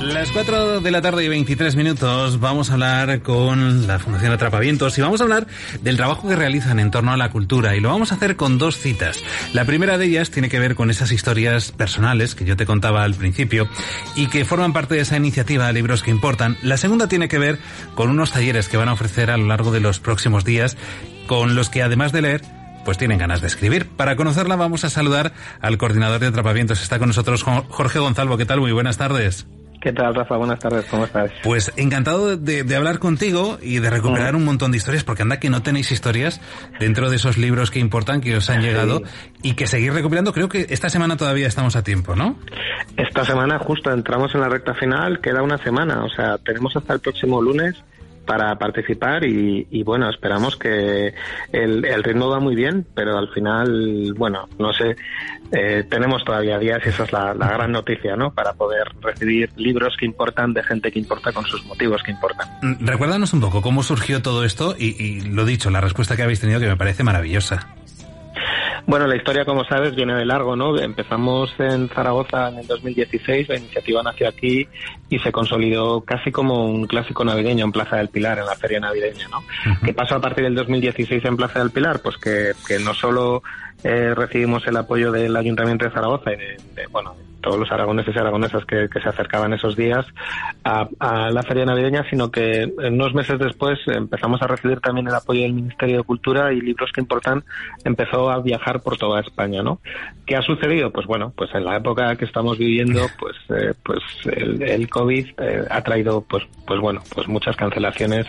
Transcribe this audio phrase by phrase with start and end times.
[0.00, 4.96] Las 4 de la tarde y 23 minutos vamos a hablar con la Fundación Atrapavientos
[4.96, 5.48] y vamos a hablar
[5.82, 8.58] del trabajo que realizan en torno a la cultura y lo vamos a hacer con
[8.58, 9.20] dos citas.
[9.52, 13.02] La primera de ellas tiene que ver con esas historias personales que yo te contaba
[13.02, 13.68] al principio
[14.14, 16.56] y que forman parte de esa iniciativa Libros que Importan.
[16.62, 17.58] La segunda tiene que ver
[17.96, 20.76] con unos talleres que van a ofrecer a lo largo de los próximos días
[21.26, 22.42] con los que además de leer
[22.84, 23.88] pues tienen ganas de escribir.
[23.88, 26.80] Para conocerla vamos a saludar al coordinador de Atrapavientos.
[26.80, 28.38] Está con nosotros Jorge Gonzalo.
[28.38, 28.60] ¿Qué tal?
[28.60, 29.46] Muy buenas tardes.
[29.88, 30.36] ¿Qué tal, Rafa?
[30.36, 31.30] Buenas tardes, ¿cómo estás?
[31.42, 35.48] Pues encantado de, hablar contigo y de recuperar un montón de historias, porque anda que
[35.48, 36.42] no tenéis historias
[36.78, 39.00] dentro de esos libros que importan, que os han llegado,
[39.42, 40.34] y que seguir recuperando.
[40.34, 42.38] Creo que esta semana todavía estamos a tiempo, ¿no?
[42.98, 46.92] Esta semana justo entramos en la recta final, queda una semana, o sea, tenemos hasta
[46.92, 47.82] el próximo lunes
[48.28, 51.14] para participar y, bueno, esperamos que
[51.50, 54.96] el, el, ritmo va muy bien, pero al final, bueno, no sé,
[55.50, 58.30] eh, tenemos todavía días y esa es la, gran noticia, ¿no?
[58.30, 62.46] Para poder recibir libros que importan de gente que importa con sus motivos que importan.
[62.60, 66.22] Mm, recuérdanos un poco cómo surgió todo esto y, y lo dicho, la respuesta que
[66.22, 67.77] habéis tenido que me parece maravillosa.
[68.88, 70.78] Bueno, la historia, como sabes, viene de largo, ¿no?
[70.78, 74.66] Empezamos en Zaragoza en el 2016, la iniciativa nació aquí
[75.10, 78.80] y se consolidó casi como un clásico navideño en Plaza del Pilar, en la feria
[78.80, 79.42] navideña, ¿no?
[79.84, 82.00] ¿Qué pasó a partir del 2016 en Plaza del Pilar?
[82.00, 83.42] Pues que, que no solo
[83.84, 88.14] eh, recibimos el apoyo del Ayuntamiento de Zaragoza y de, de bueno, todos los aragoneses
[88.14, 90.04] y aragonesas que, se acercaban esos días
[90.64, 90.88] a,
[91.30, 95.52] la feria navideña, sino que unos meses después empezamos a recibir también el apoyo del
[95.52, 97.44] Ministerio de Cultura y Libros que Importan
[97.84, 99.80] empezó a viajar por toda España, ¿no?
[100.26, 100.90] ¿Qué ha sucedido?
[100.90, 105.64] Pues bueno, pues en la época que estamos viviendo, pues eh, pues el, COVID eh,
[105.70, 108.26] ha traído, pues pues bueno, pues muchas cancelaciones,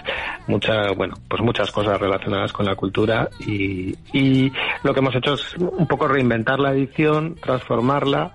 [0.47, 3.97] mucha, bueno, pues muchas cosas relacionadas con la cultura y
[4.83, 8.31] lo que hemos hecho es un poco reinventar la edición, transformarla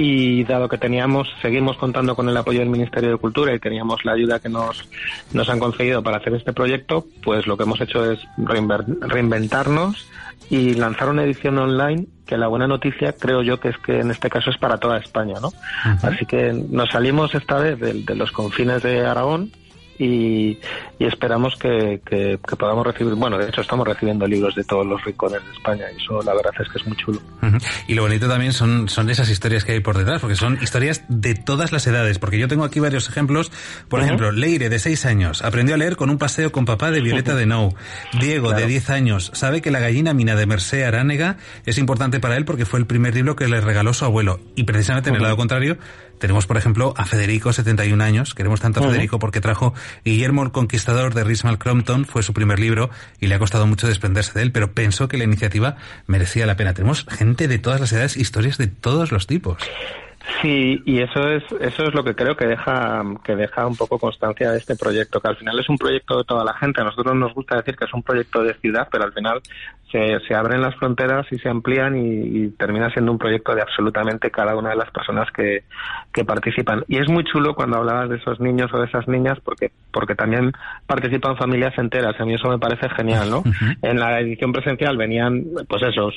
[0.00, 4.04] y dado que teníamos, seguimos contando con el apoyo del Ministerio de Cultura y teníamos
[4.04, 4.88] la ayuda que nos,
[5.32, 10.08] nos han concedido para hacer este proyecto, pues lo que hemos hecho es reinventarnos
[10.50, 14.12] y lanzar una edición online que la buena noticia creo yo que es que en
[14.12, 15.50] este caso es para toda España, ¿no?
[16.02, 19.50] Así que nos salimos esta vez de los confines de Aragón
[19.98, 20.58] y,
[20.98, 22.00] esperamos que,
[22.58, 26.02] podamos recibir, bueno, de hecho estamos recibiendo libros de todos los rincones de España y
[26.02, 27.20] eso la verdad es que es muy chulo.
[27.86, 31.04] Y lo bonito también son, son esas historias que hay por detrás, porque son historias
[31.08, 33.50] de todas las edades, porque yo tengo aquí varios ejemplos,
[33.88, 37.00] por ejemplo, Leire, de 6 años, aprendió a leer con un paseo con papá de
[37.00, 37.74] Violeta de Nou.
[38.20, 41.36] Diego, de 10 años, sabe que la gallina mina de Mercé Aránega
[41.66, 44.40] es importante para él porque fue el primer libro que le regaló su abuelo.
[44.54, 45.78] Y precisamente en el lado contrario,
[46.18, 48.34] tenemos, por ejemplo, a Federico, 71 años.
[48.34, 49.74] Queremos tanto a Federico porque trajo
[50.04, 52.90] Guillermo el Conquistador de Rismal Crompton, fue su primer libro
[53.20, 55.76] y le ha costado mucho desprenderse de él, pero pensó que la iniciativa
[56.06, 56.74] merecía la pena.
[56.74, 59.62] Tenemos gente de todas las edades, historias de todos los tipos.
[60.42, 63.98] Sí, y eso es eso es lo que creo que deja que deja un poco
[63.98, 66.80] constancia de este proyecto, que al final es un proyecto de toda la gente.
[66.80, 69.40] A nosotros nos gusta decir que es un proyecto de ciudad, pero al final
[69.90, 74.30] se, se abren las fronteras y se amplían y, termina siendo un proyecto de absolutamente
[74.30, 75.64] cada una de las personas que,
[76.12, 76.84] que participan.
[76.88, 80.14] Y es muy chulo cuando hablabas de esos niños o de esas niñas porque porque
[80.14, 80.52] también
[80.86, 82.14] participan familias enteras.
[82.20, 83.42] A mí eso me parece genial, ¿no?
[83.82, 86.10] En la edición presencial venían, pues eso,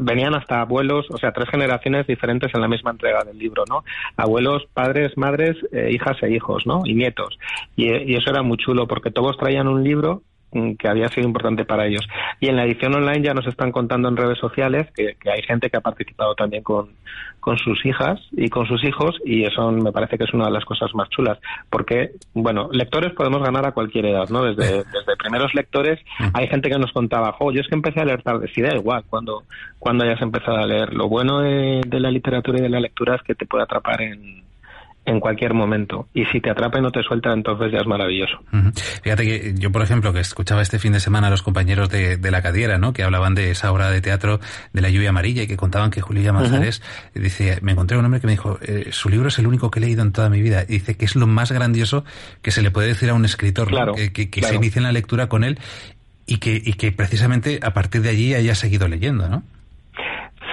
[0.00, 3.84] venían hasta abuelos, o sea, tres generaciones diferentes en la misma entrega del libro, ¿no?
[4.16, 6.82] Abuelos, padres, madres, eh, hijas e hijos, ¿no?
[6.84, 7.38] Y nietos.
[7.76, 11.64] Y, y eso era muy chulo porque todos traían un libro que había sido importante
[11.64, 12.06] para ellos.
[12.40, 15.70] Y en la edición online ya nos están contando en redes sociales que, hay gente
[15.70, 16.90] que ha participado también con,
[17.38, 20.52] con, sus hijas y con sus hijos y eso me parece que es una de
[20.52, 21.38] las cosas más chulas
[21.68, 24.42] porque, bueno, lectores podemos ganar a cualquier edad, ¿no?
[24.44, 26.00] Desde, desde primeros lectores
[26.34, 28.74] hay gente que nos contaba, jo, yo es que empecé a leer tarde, sí da
[28.74, 29.44] igual cuando,
[29.78, 30.92] cuando hayas empezado a leer.
[30.92, 34.49] Lo bueno de la literatura y de la lectura es que te puede atrapar en
[35.06, 36.08] en cualquier momento.
[36.14, 38.38] Y si te atrapa y no te suelta, entonces ya es maravilloso.
[39.02, 42.18] Fíjate que yo, por ejemplo, que escuchaba este fin de semana a los compañeros de,
[42.30, 42.92] la Cadiera, ¿no?
[42.92, 44.40] Que hablaban de esa obra de teatro
[44.72, 46.82] de la lluvia amarilla y que contaban que Julia Manzares,
[47.14, 49.80] dice, me encontré un hombre que me dijo, eh, su libro es el único que
[49.80, 50.64] he leído en toda mi vida.
[50.68, 52.04] Y dice que es lo más grandioso
[52.42, 55.28] que se le puede decir a un escritor, que, que, se inicie en la lectura
[55.28, 55.58] con él
[56.26, 59.42] y que, y que precisamente a partir de allí haya seguido leyendo, ¿no?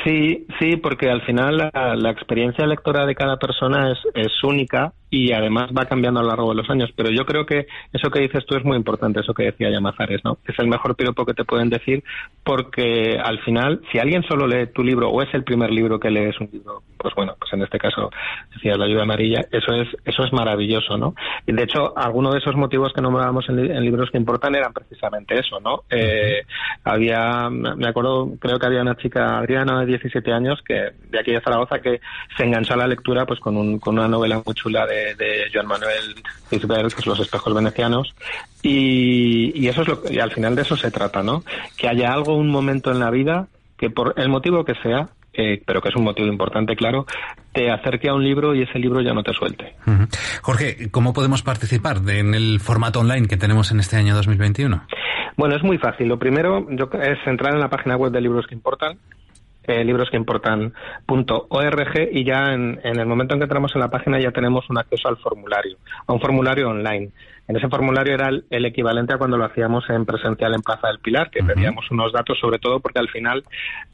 [0.03, 5.31] Sí, sí, porque al final la, experiencia lectora de cada persona es, es única y
[5.31, 6.89] además va cambiando a lo largo de los años.
[6.95, 10.21] Pero yo creo que eso que dices tú es muy importante, eso que decía Llamazares,
[10.23, 10.37] ¿no?
[10.45, 12.03] Es el mejor piropo que te pueden decir
[12.43, 16.09] porque al final, si alguien solo lee tu libro o es el primer libro que
[16.09, 18.09] lees un libro, pues bueno, pues en este caso
[18.53, 21.13] decías la lluvia amarilla, eso es eso es maravilloso, ¿no?
[21.45, 24.73] Y de hecho, algunos de esos motivos que nombrábamos en, en libros que importan eran
[24.73, 25.83] precisamente eso, ¿no?
[25.89, 26.43] Eh,
[26.83, 31.31] había, me acuerdo, creo que había una chica, Adriana, de 17 años, que de aquí
[31.31, 32.01] de Zaragoza, que
[32.35, 35.49] se enganchó a la lectura pues con, un, con una novela muy chula de, de
[35.53, 36.15] Joan Manuel
[36.49, 38.13] Gisbert, que es Los espejos venecianos,
[38.61, 41.43] y, y eso es lo y al final de eso se trata, ¿no?
[41.77, 43.47] Que haya algo, un momento en la vida
[43.77, 47.05] que por el motivo que sea, eh, pero que es un motivo importante, claro,
[47.53, 49.75] te acerque a un libro y ese libro ya no te suelte.
[50.41, 54.87] Jorge, ¿cómo podemos participar en el formato online que tenemos en este año 2021?
[55.37, 56.07] Bueno, es muy fácil.
[56.07, 58.97] Lo primero es entrar en la página web de Libros que Importan,
[59.67, 64.31] eh, librosqueimportan.org y ya en, en, el momento en que entramos en la página ya
[64.31, 65.77] tenemos un acceso al formulario,
[66.07, 67.11] a un formulario online.
[67.47, 70.89] En ese formulario era el, el, equivalente a cuando lo hacíamos en presencial en Plaza
[70.89, 71.53] del Pilar, que uh -huh.
[71.53, 73.43] pedíamos unos datos sobre todo porque al final,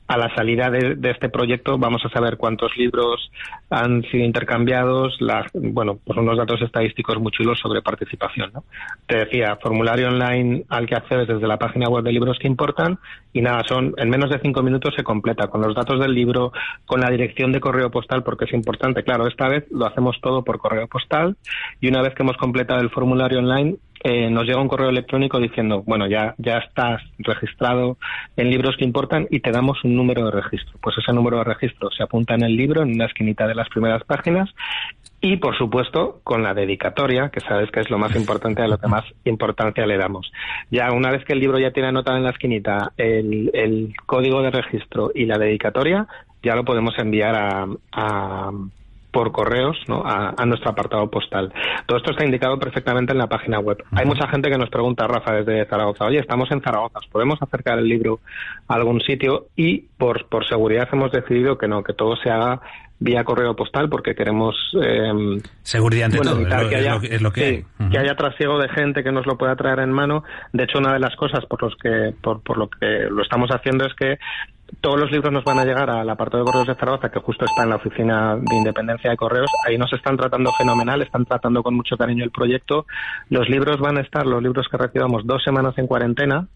[0.08, 3.32] a la salida de, de, este proyecto, vamos a saber cuántos libros
[3.70, 5.18] han sido intercambiados,
[5.54, 8.52] bueno, pues unos datos estadísticos muy chulos sobre participación.
[8.54, 8.64] ¿no?
[9.08, 12.98] Te decía, formulario online al que accedes desde la página web de libros que importan
[13.34, 16.54] y nada, son en menos de cinco minutos se completa con los datos del libro,
[16.86, 19.04] con la dirección de correo postal, porque es importante.
[19.04, 21.36] Claro, esta vez lo hacemos todo por correo postal
[21.82, 25.40] y una vez que hemos completado el formulario online, eh, nos llega un correo electrónico
[25.40, 27.98] diciendo, bueno, ya, ya estás registrado
[28.36, 30.78] en libros que importan y te damos un número de registro.
[30.82, 33.70] Pues ese número de registro se apunta en el libro, en una esquinita de las
[33.70, 34.50] primeras páginas,
[35.22, 38.78] y por supuesto con la dedicatoria, que sabes que es lo más importante, a lo
[38.78, 40.30] que más importancia le damos.
[40.70, 44.42] Ya una vez que el libro ya tiene anotado en la esquinita el, el código
[44.42, 46.08] de registro y la dedicatoria,
[46.44, 48.52] ya lo podemos enviar a, a
[49.14, 50.04] por correos ¿no?
[50.04, 51.54] a, nuestro apartado postal.
[51.86, 53.82] Todo esto está indicado perfectamente en la página web.
[53.92, 57.78] Hay mucha gente que nos pregunta, Rafa, desde Zaragoza, oye, estamos en Zaragoza, ¿podemos acercar
[57.78, 58.20] el libro
[58.68, 59.46] a algún sitio?
[59.56, 62.60] Y por, por seguridad hemos decidido que no, que todo se haga
[63.00, 67.02] vía correo postal porque queremos eh, seguridad ante bueno, todo evitar es que haya, es
[67.02, 67.58] lo, es lo que, sí, hay.
[67.58, 67.92] Uh -huh.
[67.92, 70.24] que haya trasiego de gente que nos lo pueda traer en mano
[70.54, 73.50] de hecho una de las cosas por los que por, por lo que lo estamos
[73.50, 74.18] haciendo es que
[74.82, 77.46] todos los libros nos van a llegar al apartado de correos de Zaragoza, que justo
[77.46, 79.50] está en la oficina de independencia de correos.
[79.68, 82.86] Ahí nos están tratando fenomenal, están tratando con mucho cariño el proyecto.
[83.30, 86.48] Los libros van a estar, los libros que recibamos, dos semanas en cuarentena.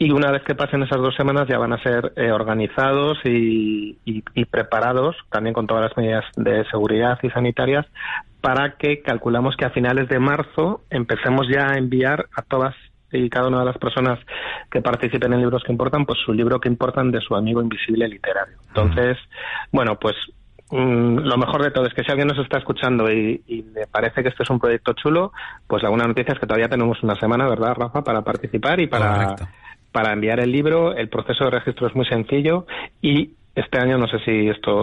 [0.00, 3.98] Y una vez que pasen esas dos semanas ya van a ser eh, organizados y,
[4.04, 7.84] y, y, preparados, también con todas las medidas de seguridad y sanitarias,
[8.40, 12.76] para que calculamos que a finales de marzo empecemos ya a enviar a todas
[13.10, 14.18] y cada una de las personas
[14.70, 18.06] que participen en libros que importan, pues su libro que importan de su amigo invisible
[18.06, 18.56] literario.
[18.68, 19.16] Entonces,
[19.72, 20.14] bueno, pues
[20.70, 23.86] mmm, lo mejor de todo es que si alguien nos está escuchando y, y, le
[23.86, 25.32] parece que este es un proyecto chulo,
[25.66, 28.86] pues la buena noticia es que todavía tenemos una semana, ¿verdad, Rafa?, para participar y
[28.86, 29.36] para,
[29.92, 30.94] para enviar el libro.
[30.94, 32.66] El proceso de registro es muy sencillo
[33.02, 34.82] y este año, no sé si esto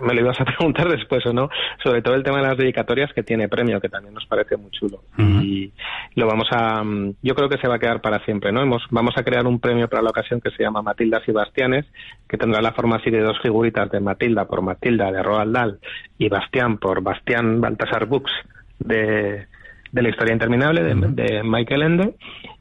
[0.00, 1.50] me lo ibas a preguntar después o no,
[1.82, 4.70] sobre todo el tema de las dedicatorias que tiene premio, que también nos parece muy
[4.70, 5.02] chulo.
[5.18, 5.44] Uh -huh.
[5.44, 5.72] Y
[6.14, 6.82] lo vamos a,
[7.22, 8.62] yo creo que se va a quedar para siempre, ¿no?
[8.62, 11.86] Hemos, vamos a crear un premio para la ocasión que se llama Matildas y Bastianes,
[12.28, 15.78] que tendrá la forma así de dos figuritas de Matilda por Matilda de Roald Dahl
[16.18, 18.32] y Bastián por Bastián Baltasar Books
[18.78, 19.46] de,
[19.92, 22.14] de la historia interminable de, de Michael Ende.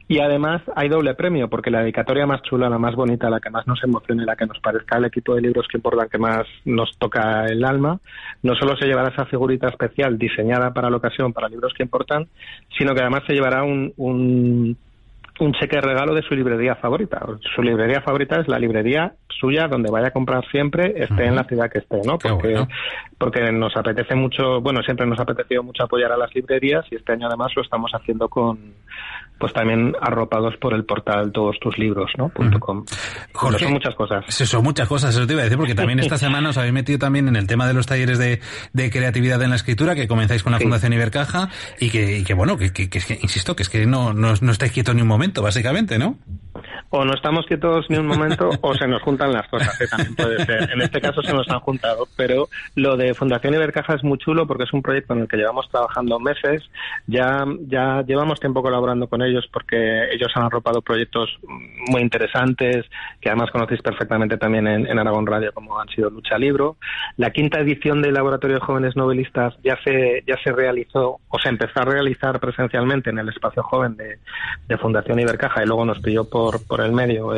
[0.08, 3.52] Y además hay doble premio, porque la dedicatoria más chula, la más bonita, la que
[3.52, 6.48] más nos emocione, la que nos parezca el equipo de libros que importan, que más
[6.66, 8.00] nos toca el alma,
[8.42, 12.28] no solo se llevará esa figurita especial diseñada para la ocasión, para libros que importan,
[12.76, 14.76] sino que además se llevará un, un,
[15.40, 17.26] un cheque de regalo de su librería favorita.
[17.56, 21.28] Su librería favorita es la librería suya donde vaya a comprar siempre, esté uh -huh.
[21.28, 22.18] en la ciudad que esté, ¿no?
[22.18, 22.68] Porque, bueno.
[23.18, 26.96] porque nos apetece mucho, bueno, siempre nos ha apetecido mucho apoyar a las librerías y
[26.96, 28.74] este año además lo estamos haciendo con,
[29.40, 32.30] pues también arropados por el portal todos tus libros, ¿no?
[32.30, 32.60] -huh.
[32.60, 32.86] .com.
[33.34, 34.26] Jorge, son muchas cosas.
[34.28, 37.00] Son muchas cosas, eso te iba a decir, porque también esta semana os habéis metido
[37.00, 38.42] también en el tema de los talleres de,
[38.74, 40.66] de creatividad en la escritura que comenzáis con la sí.
[40.66, 44.14] Fundación Ibercaja y que, y que bueno, que, que, que, insisto, que es que no,
[44.14, 46.18] no, no estáis quietos ni un momento, básicamente, ¿no?
[46.92, 49.86] o no estamos quietos ni un momento o se nos juntan las cosas, ¿eh?
[49.90, 50.70] también puede ser.
[50.72, 54.48] En este caso se nos han juntado, pero lo de Fundación Ibercaja es muy chulo
[54.48, 56.64] porque es un proyecto en el que llevamos trabajando meses,
[57.08, 61.30] ya, ya llevamos tiempo colaborando con ellos porque ellos han arropado proyectos
[61.88, 62.86] muy interesantes
[63.22, 66.78] que además conocéis perfectamente también en, Aragón Radio como han sido Lucha Libro.
[67.18, 71.50] La quinta edición del Laboratorio de Jóvenes Novelistas ya se, ya se realizó o se
[71.50, 74.20] empezó a realizar presencialmente en el espacio joven de,
[74.68, 77.34] de Fundación Ibercaja y luego nos pidió por, por el medio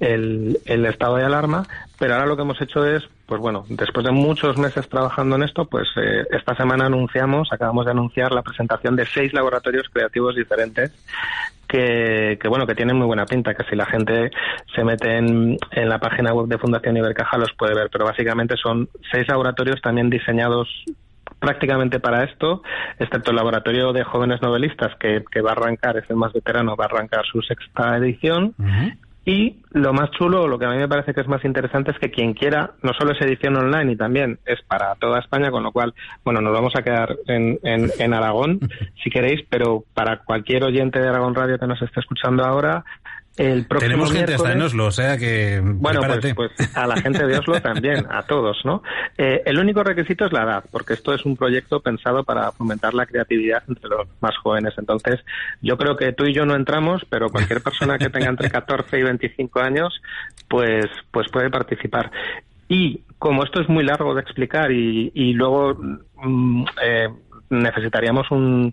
[0.00, 1.66] el, el, estado de alarma,
[2.00, 5.42] pero ahora lo que hemos hecho es, pues bueno, después de muchos meses trabajando en
[5.42, 10.34] esto, pues eh, esta semana anunciamos, acabamos de anunciar la presentación de seis laboratorios creativos
[10.34, 10.92] diferentes
[11.68, 14.30] que, que, bueno, que tienen muy buena pinta, que si la gente
[14.74, 18.88] se mete en, la página web de Fundación Ibercaja los puede ver, pero básicamente son
[19.12, 20.68] seis laboratorios también diseñados
[21.38, 22.62] prácticamente para esto,
[22.98, 26.76] excepto el laboratorio de jóvenes novelistas que, que va a arrancar, es el más veterano,
[26.76, 28.54] va a arrancar su sexta edición.
[29.30, 31.98] Y lo más chulo, lo que a mí me parece que es más interesante es
[32.00, 35.62] que quien quiera, no solo es edición online y también es para toda España, con
[35.62, 35.94] lo cual,
[36.24, 38.58] bueno, nos vamos a quedar en, en, en Aragón,
[39.04, 42.84] si queréis, pero para cualquier oyente de Aragón Radio que nos esté escuchando ahora,
[43.40, 45.62] el Tenemos gente hasta en Oslo, o sea que.
[45.64, 48.82] Bueno, pues, pues, a la gente de Oslo también, a todos, ¿no?
[49.16, 52.92] Eh, el único requisito es la edad, porque esto es un proyecto pensado para fomentar
[52.92, 54.74] la creatividad entre los más jóvenes.
[54.76, 55.20] Entonces,
[55.62, 58.98] yo creo que tú y yo no entramos, pero cualquier persona que tenga entre 14
[58.98, 60.02] y 25 años,
[60.46, 62.10] pues, pues puede participar.
[62.68, 65.74] Y como esto es muy largo de explicar y, y luego
[66.22, 67.08] mm, eh,
[67.48, 68.70] necesitaríamos un,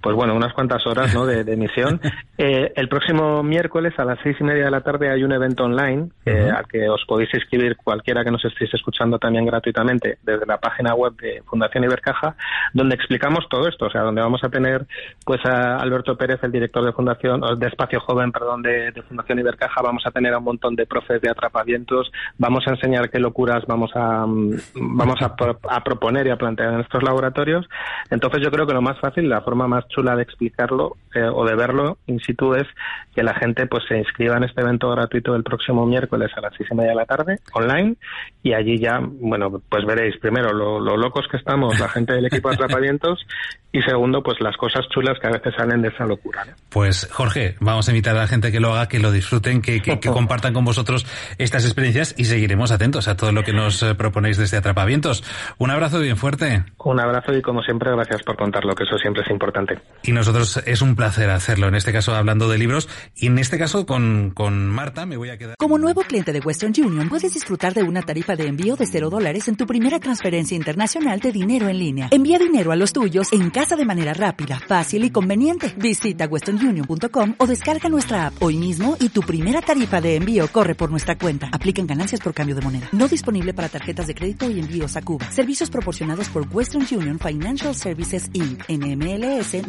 [0.00, 1.26] pues bueno, unas cuantas horas ¿no?
[1.26, 2.00] de, emisión.
[2.42, 5.64] Eh, el próximo miércoles a las seis y media de la tarde hay un evento
[5.64, 10.46] online eh, al que os podéis inscribir cualquiera que nos estéis escuchando también gratuitamente desde
[10.46, 12.34] la página web de Fundación Ibercaja,
[12.72, 14.86] donde explicamos todo esto, o sea, donde vamos a tener
[15.22, 19.82] pues a Alberto Pérez, el director de Fundación, de Espacio Joven, perdón, de, Fundación Ibercaja,
[19.82, 23.66] vamos a tener a un montón de profes de atrapavientos, vamos a enseñar qué locuras
[23.66, 24.56] vamos a mm,
[24.96, 25.34] vamos a,
[25.68, 27.68] a proponer y a plantear en estos laboratorios.
[28.10, 31.44] Entonces yo creo que lo más fácil, la forma más chula de explicarlo eh, o
[31.44, 32.66] de verlo in situ es
[33.14, 36.54] que la gente pues se inscriba en este evento gratuito del próximo miércoles a las
[36.56, 37.96] seis y media de la tarde online
[38.42, 42.48] y allí ya bueno pues veréis primero lo, locos que estamos la gente del equipo
[42.48, 43.26] de atrapamientos
[43.72, 47.56] y segundo pues las cosas chulas que a veces salen de esa locura pues Jorge
[47.60, 50.54] vamos a invitar a la gente que lo haga que lo disfruten que, que, compartan
[50.54, 51.06] con vosotros
[51.38, 55.24] estas experiencias y seguiremos atentos a todo lo que nos eh, proponéis desde atrapavientos
[55.58, 56.64] un abrazo bien fuerte.
[56.78, 60.60] Un abrazo y como siempre gracias por contarlo que eso siempre es importante y nosotros
[60.66, 64.30] es un placer hacerlo, en este caso hablando de libros, y en este caso con,
[64.34, 65.56] con Marta me voy a quedar.
[65.58, 69.10] Como nuevo cliente de Western Union, puedes disfrutar de una tarifa de envío de cero
[69.10, 72.08] dólares en tu primera transferencia internacional de dinero en línea.
[72.10, 75.74] Envía dinero a los tuyos en casa de manera rápida, fácil y conveniente.
[75.76, 80.74] Visita westernunion.com o descarga nuestra app hoy mismo y tu primera tarifa de envío corre
[80.74, 81.50] por nuestra cuenta.
[81.52, 82.88] Aplican ganancias por cambio de moneda.
[82.92, 85.30] No disponible para tarjetas de crédito y envíos a Cuba.
[85.30, 88.62] Servicios proporcionados por Western Union Financial Services Inc.
[88.68, 89.68] NMLS